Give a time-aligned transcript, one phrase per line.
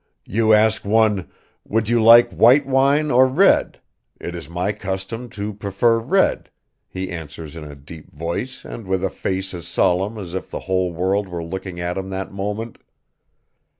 [0.25, 1.29] You ask one
[1.63, 3.79] 'Would you like white wine or red?'
[4.19, 6.49] 'It is my custom to prefer red,'
[6.89, 10.61] he answers in a deep voice and with a face as solemn as if the
[10.61, 12.79] whole world were looking at him that moment